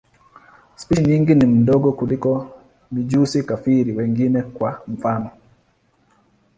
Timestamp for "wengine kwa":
3.91-4.81